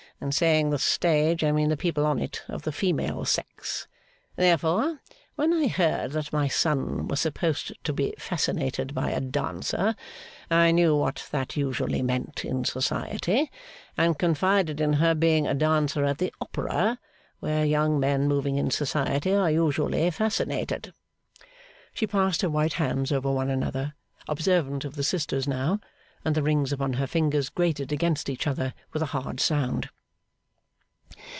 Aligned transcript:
In 0.23 0.31
saying 0.31 0.69
the 0.69 0.77
stage, 0.77 1.43
I 1.43 1.51
mean 1.51 1.69
the 1.69 1.75
people 1.75 2.05
on 2.05 2.19
it 2.19 2.43
of 2.47 2.61
the 2.61 2.71
female 2.71 3.25
sex. 3.25 3.87
Therefore, 4.35 4.99
when 5.33 5.51
I 5.51 5.65
heard 5.67 6.11
that 6.11 6.31
my 6.31 6.47
son 6.47 7.07
was 7.07 7.19
supposed 7.19 7.73
to 7.83 7.91
be 7.91 8.13
fascinated 8.19 8.93
by 8.93 9.09
a 9.09 9.19
dancer, 9.19 9.95
I 10.51 10.69
knew 10.69 10.95
what 10.95 11.27
that 11.31 11.57
usually 11.57 12.03
meant 12.03 12.45
in 12.45 12.65
Society, 12.65 13.49
and 13.97 14.19
confided 14.19 14.79
in 14.79 14.93
her 14.93 15.15
being 15.15 15.47
a 15.47 15.55
dancer 15.55 16.05
at 16.05 16.19
the 16.19 16.31
Opera, 16.39 16.99
where 17.39 17.65
young 17.65 17.99
men 17.99 18.27
moving 18.27 18.59
in 18.59 18.69
Society 18.69 19.33
are 19.33 19.49
usually 19.49 20.07
fascinated.' 20.11 20.93
She 21.95 22.05
passed 22.05 22.43
her 22.43 22.49
white 22.51 22.73
hands 22.73 23.11
over 23.11 23.31
one 23.31 23.49
another, 23.49 23.95
observant 24.27 24.85
of 24.85 24.95
the 24.95 25.03
sisters 25.03 25.47
now; 25.47 25.79
and 26.23 26.35
the 26.35 26.43
rings 26.43 26.71
upon 26.71 26.93
her 26.93 27.07
fingers 27.07 27.49
grated 27.49 27.91
against 27.91 28.29
each 28.29 28.45
other 28.45 28.75
with 28.93 29.01
a 29.01 29.07
hard 29.17 29.39
sound. 29.39 29.89